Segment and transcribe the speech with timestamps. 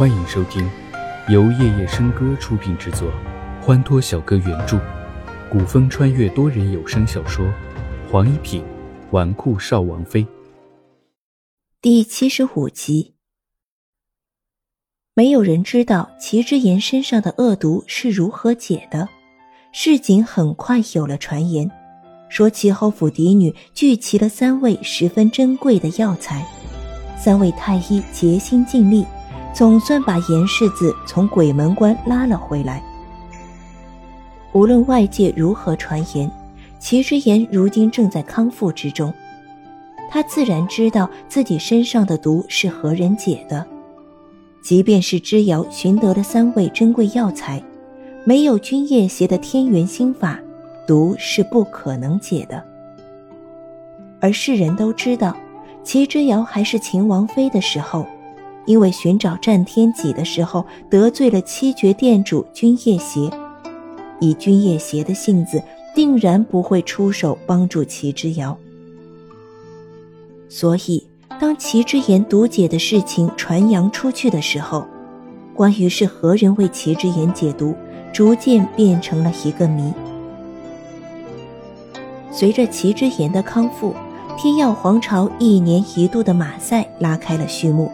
[0.00, 0.66] 欢迎收听，
[1.28, 3.12] 由夜夜笙歌出品制作，
[3.60, 4.80] 欢脱小哥原著，
[5.52, 7.44] 古风穿越多人有声小说
[8.10, 8.64] 《黄一品
[9.10, 10.22] 纨绔少王妃》
[11.82, 13.12] 第七十五集。
[15.12, 19.06] 没有人知道齐之言身上的恶毒是如何解的，
[19.70, 21.70] 市井很快有了传言，
[22.30, 26.42] 说齐侯府嫡女聚齐了三味十分珍贵的药材，
[27.18, 29.04] 三位太医竭心尽力。
[29.52, 32.82] 总算把严世子从鬼门关拉了回来。
[34.52, 36.30] 无论外界如何传言，
[36.78, 39.12] 齐之言如今正在康复之中。
[40.10, 43.64] 他自然知道自己身上的毒是何人解的。
[44.62, 47.62] 即便是之瑶寻得了三味珍贵药材，
[48.24, 50.38] 没有君夜邪的天元心法，
[50.86, 52.62] 毒是不可能解的。
[54.20, 55.36] 而世人都知道，
[55.84, 58.06] 齐之遥还是秦王妃的时候。
[58.66, 63.30] 因为寻找战天戟的时候得罪了七绝店主君夜邪，
[64.20, 65.62] 以君夜邪的性子，
[65.94, 68.56] 定然不会出手帮助齐之遥。
[70.48, 71.06] 所以，
[71.40, 74.86] 当齐之言毒解的事情传扬出去的时候，
[75.54, 77.74] 关于是何人为齐之言解毒，
[78.12, 79.92] 逐渐变成了一个谜。
[82.32, 83.94] 随着齐之言的康复，
[84.36, 87.90] 天耀皇朝一年一度的马赛拉开了序幕。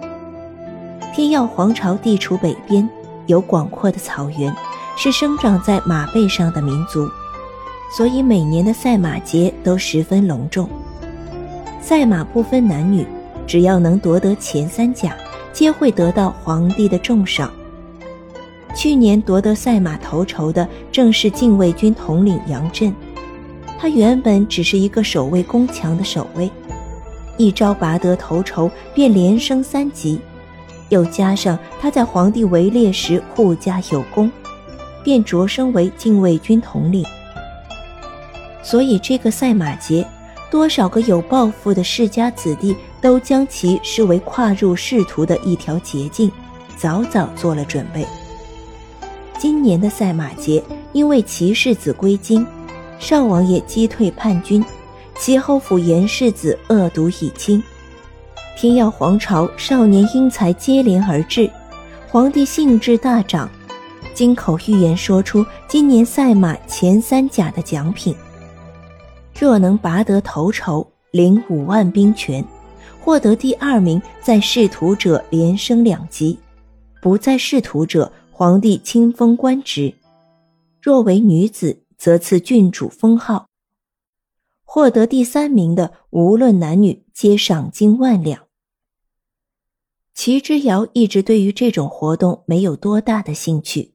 [1.16, 2.86] 天耀皇朝地处北边，
[3.24, 4.54] 有广阔的草原，
[4.98, 7.08] 是生长在马背上的民族，
[7.90, 10.68] 所以每年的赛马节都十分隆重。
[11.80, 13.06] 赛马不分男女，
[13.46, 15.16] 只要能夺得前三甲，
[15.54, 17.50] 皆会得到皇帝的重赏。
[18.74, 22.94] 去年夺得赛马头筹的正是禁卫军统领杨震，
[23.78, 26.50] 他原本只是一个守卫宫墙的守卫，
[27.38, 30.20] 一朝拔得头筹，便连升三级。
[30.88, 34.30] 又加上他在皇帝围猎时护驾有功，
[35.02, 37.04] 便擢升为禁卫军统领。
[38.62, 40.06] 所以这个赛马节，
[40.50, 46.30] 多少个有抱负的世家子弟都将其视为跨入仕途的一条捷径，
[46.76, 48.06] 早早做了准备。
[49.38, 52.46] 今年的赛马节，因为齐世子归京，
[52.98, 54.64] 少王爷击退叛军，
[55.18, 57.62] 齐侯府严世子恶毒已清。
[58.56, 61.48] 天耀皇朝少年英才接连而至，
[62.08, 63.50] 皇帝兴致大涨，
[64.14, 68.16] 金口玉言说出今年赛马前三甲的奖品：
[69.38, 72.42] 若能拔得头筹，领五万兵权；
[72.98, 76.38] 获得第二名，在仕途者连升两级；
[77.02, 79.92] 不在仕途者，皇帝亲封官职；
[80.80, 83.48] 若为女子，则赐郡主封号。
[84.64, 88.45] 获得第三名的，无论男女，皆赏金万两。
[90.16, 93.92] 齐之遥一直对于这种活动没有多大的兴趣，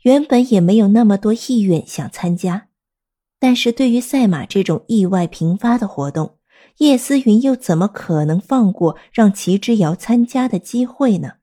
[0.00, 2.68] 原本也没有那么多意愿想参加。
[3.38, 6.38] 但是对于赛马这种意外频发的活动，
[6.78, 11.34] 叶思云又怎么可能放过让齐之遥参加的机会呢？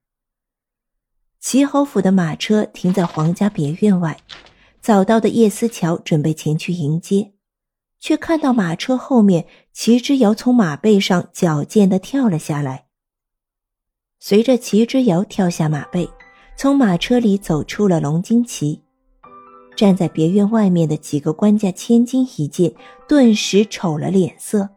[1.39, 4.17] 齐侯府的马车停在皇家别院外，
[4.81, 7.33] 早到的叶思乔准备前去迎接，
[7.99, 12.84] 却看到马车后面齐之遥从马背上矫健地跳了下来。
[14.19, 16.09] 随着齐之遥跳下马背，
[16.57, 18.81] 从马车里走出了龙金旗。
[19.75, 22.73] 站在别院外面的几个官家千金一见，
[23.07, 24.69] 顿时瞅了脸色。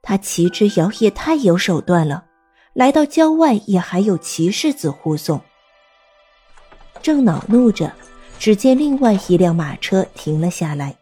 [0.00, 2.24] 他齐之遥也太有手段了，
[2.72, 5.40] 来到郊外也还有齐世子护送。
[7.02, 7.92] 正恼怒着，
[8.38, 10.96] 只见另外一辆马车停了下来，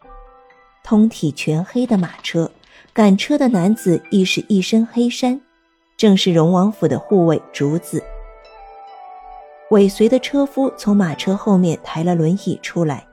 [0.82, 2.50] 通体全黑的马车，
[2.92, 5.40] 赶车的男子亦是一身黑衫。
[6.00, 8.02] 正是荣王府的护卫竹子。
[9.70, 13.06] 尾随的车夫从马车后面抬了轮椅出来，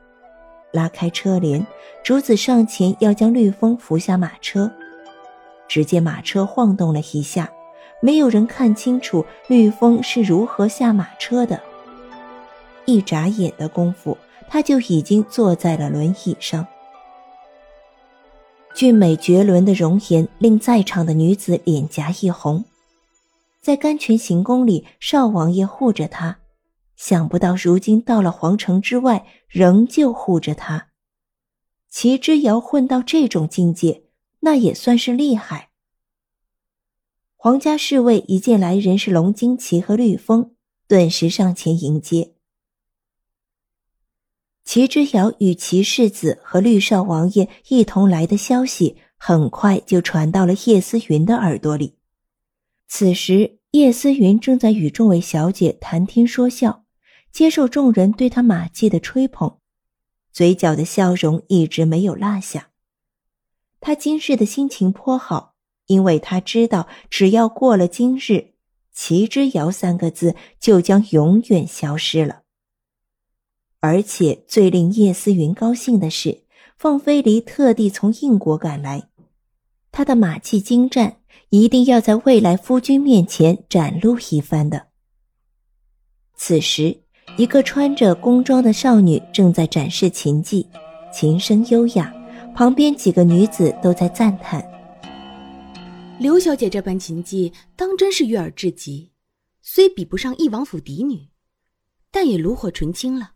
[0.71, 1.67] 拉开车帘，
[2.01, 4.71] 竹子上前要将绿风扶下马车。
[5.67, 7.51] 只见马车晃动了一下，
[7.99, 11.59] 没有人看清楚绿风是如何下马车的。
[12.85, 14.17] 一眨眼的功夫，
[14.47, 16.65] 他就已经坐在了轮椅上。
[18.73, 22.63] 俊美绝伦的容颜令在场的女子脸颊一红。
[23.67, 26.39] 在甘泉行宫里，少王爷护着他，
[26.95, 30.87] 想不到如今到了皇城之外，仍旧护着他。
[31.89, 34.03] 齐之遥混到这种境界，
[34.39, 35.71] 那也算是厉害。
[37.35, 40.55] 皇家侍卫一见来人是龙金旗和绿风，
[40.87, 42.35] 顿时上前迎接。
[44.63, 51.96] 齐之遥与齐世子和绿少王爷一同来的消息，很快就传到了叶思云的耳朵里。
[52.87, 56.85] 此时，叶思云正在与众位小姐谈天说笑，
[57.31, 59.57] 接受众人对她马季的吹捧，
[60.31, 62.69] 嘴角的笑容一直没有落下。
[63.81, 65.55] 她今日的心情颇好，
[65.87, 68.53] 因为她知道，只要过了今日，
[68.93, 72.43] 齐之遥三个字就将永远消失了。
[73.79, 76.45] 而且最令叶思云高兴的是，
[76.77, 79.09] 凤飞离特地从印国赶来，
[79.91, 84.87] 他的马技精湛，一定要在未来夫君面前展露一番的。
[86.35, 87.03] 此时，
[87.37, 90.67] 一个穿着宫装的少女正在展示琴技，
[91.13, 92.13] 琴声优雅，
[92.53, 94.61] 旁边几个女子都在赞叹
[96.19, 99.11] ：“刘小姐这般琴技，当真是悦耳至极，
[99.61, 101.29] 虽比不上义王府嫡女，
[102.11, 103.31] 但也炉火纯青了。”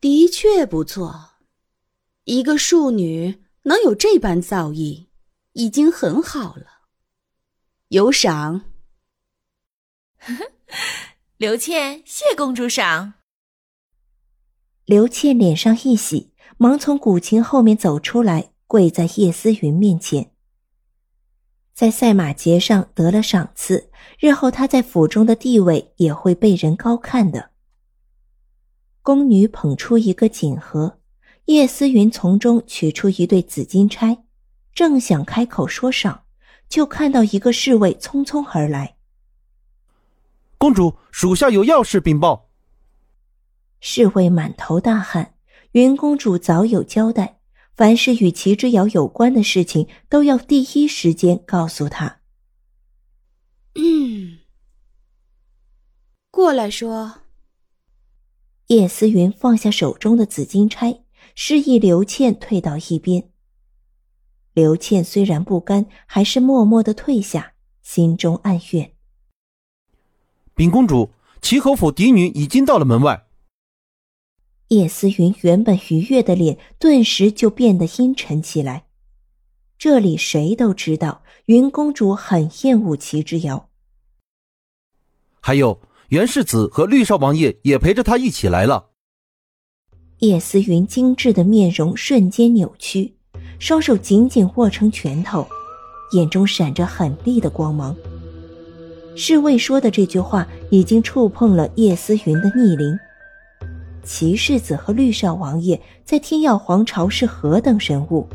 [0.00, 1.14] 的确不错，
[2.24, 5.06] 一个庶女能有这般造诣，
[5.52, 6.71] 已经很好了。
[7.92, 8.62] 有赏。
[11.36, 13.12] 刘倩，谢公主赏。
[14.86, 20.30] 刘倩脸上一喜，忙从古琴后面走出来，跪在叶思云面前。
[21.74, 27.50] 在赛马节上得了赏赐，日后她在府中的地位也会被人高看的。
[29.02, 30.98] 宫女捧出一个锦盒，
[31.44, 34.24] 叶思云从中取出一对紫金钗，
[34.72, 36.21] 正想开口说赏，
[36.72, 38.96] 就看到一个侍卫匆匆而来。
[40.56, 42.48] 公主，属下有要事禀报。
[43.80, 45.34] 侍卫满头大汗，
[45.72, 47.40] 云公主早有交代，
[47.76, 52.20] 凡是与齐之遥有关的事情，都要第一时间告诉他。
[53.74, 54.38] 嗯，
[56.30, 57.18] 过来说。
[58.68, 61.04] 叶思云放下手中的紫金钗，
[61.34, 63.31] 示意刘倩退到一边。
[64.54, 68.92] 刘倩虽然不甘，还是默默的退下，心中暗怨。
[70.54, 71.10] 禀公主，
[71.40, 73.26] 齐侯府嫡女已经到了门外。
[74.68, 78.86] 叶思云原本愉悦的脸，顿时就变得阴沉起来。
[79.78, 83.68] 这里谁都知道，云公主很厌恶齐之遥。
[85.40, 85.80] 还有。
[86.08, 88.90] 袁世子和绿少王爷也陪着他一起来了。
[90.18, 93.16] 叶思云精致的面容瞬间扭曲，
[93.62, 95.46] 双手紧紧握成拳头，
[96.14, 97.94] 眼中闪着狠厉的光芒。
[99.14, 102.98] 侍卫说的这句话已经触碰了叶思云的逆鳞。
[104.02, 108.26] 齐世子和绿少王爷在天耀皇朝是何等人物？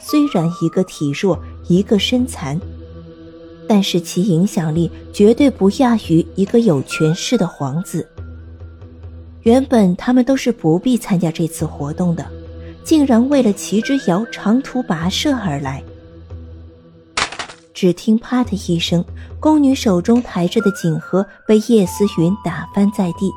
[0.00, 1.38] 虽然一个体弱，
[1.68, 2.60] 一个身残。
[3.68, 8.04] 但是其影响力绝对不亚于一个有权势的皇子。
[9.42, 12.26] 原本他们都是不必参加这次活动的，
[12.84, 15.82] 竟然为了齐之遥长途跋涉而来。
[17.72, 19.02] 只听“啪”的一声，
[19.38, 23.32] 宫女手中抬着的锦盒被叶思云打翻在地，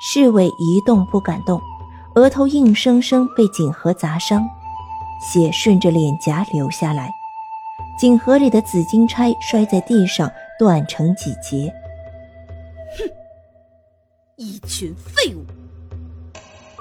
[0.00, 1.60] 侍卫一动不敢动，
[2.14, 4.44] 额头硬生生被锦盒砸伤，
[5.20, 7.10] 血顺着脸颊流下来。
[7.96, 11.72] 锦盒里的紫金钗摔在地上，断成几截。
[12.98, 13.08] 哼，
[14.36, 15.44] 一群废物！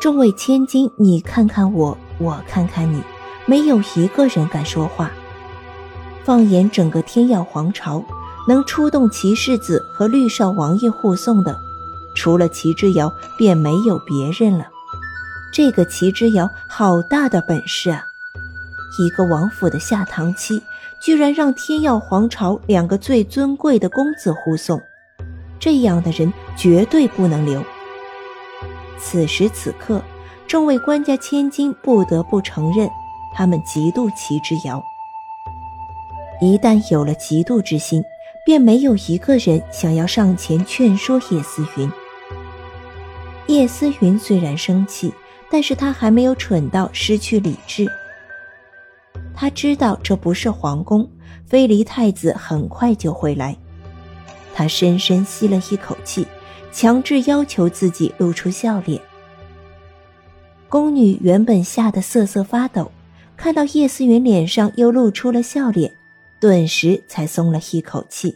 [0.06, 3.02] 众位千金，你看看我，我看看你，
[3.48, 5.10] 没有一个人敢说话。
[6.24, 8.06] 放眼整个天耀皇朝，
[8.48, 11.58] 能出动齐世子和绿少王爷护送的，
[12.16, 14.68] 除了齐之遥，便没有别人了。
[15.52, 18.04] 这个齐之遥，好大的本事啊！
[19.00, 20.62] 一个王府的下堂妻。
[21.02, 24.80] 居然让天耀皇朝两个最尊贵的公子护送，
[25.60, 27.64] 这样的人绝对不能留。
[28.98, 30.02] 此时此刻，
[30.48, 32.90] 众位官家千金不得不承认，
[33.34, 34.84] 他们嫉妒齐之遥。
[36.42, 38.04] 一旦有了嫉妒之心，
[38.46, 41.92] 便没有一个人想要上前劝说叶思云。
[43.48, 45.14] 叶思云虽然生气，
[45.50, 47.88] 但是他还没有蠢到失去理智。
[49.34, 51.10] 他知道这不是皇宫，
[51.46, 53.56] 飞离太子很快就会来。
[54.54, 56.26] 他深深吸了一口气，
[56.76, 59.02] 强制要求自己露出笑脸。
[60.68, 62.92] 宫女原本吓得瑟瑟发抖，
[63.38, 65.96] 看到叶思云脸上又露出了笑脸，
[66.42, 68.36] 顿时才松了一口气，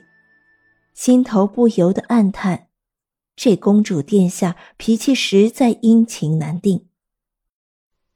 [0.93, 2.69] 心头不由得暗叹：
[3.36, 6.88] 这公主殿下脾气实在阴晴难定。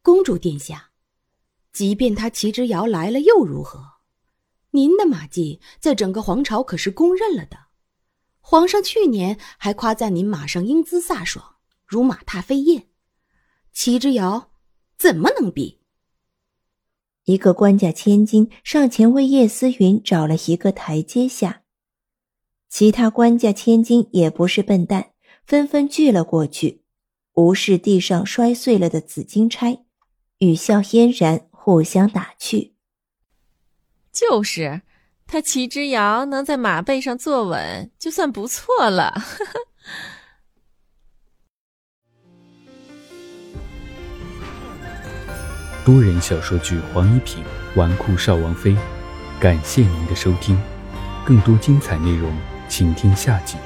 [0.02, 0.92] 公主殿下。
[1.74, 3.84] 即便他齐之遥来了又如何？
[4.72, 7.58] 您的马技在整个皇朝可是公认了的。
[8.46, 11.56] 皇上去年还夸赞您马上英姿飒爽，
[11.88, 12.90] 如马踏飞燕。
[13.72, 14.52] 齐之遥
[14.98, 15.80] 怎么能比？
[17.24, 21.64] 一个官家千金上前为叶思云找了一个台阶下。
[22.68, 25.14] 其他官家千金也不是笨蛋，
[25.46, 26.84] 纷纷聚了过去，
[27.36, 29.86] 无视地上摔碎了的紫金钗，
[30.40, 32.76] 语笑嫣然，互相打趣
[34.12, 34.82] ：“就是，
[35.26, 39.14] 他齐之遥能在马背上坐稳，就算不错了。
[45.86, 47.44] ”多人小说剧《黄一品
[47.76, 48.72] 纨绔少王妃》，
[49.40, 50.58] 感谢您的收听，
[51.26, 52.34] 更多精彩内容。
[52.70, 53.58] 请听下集。